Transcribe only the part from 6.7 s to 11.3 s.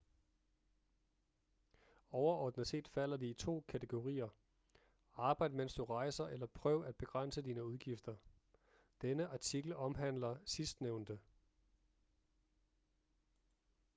at begrænse dine udgifter denne artikel omhandler sidstnævnte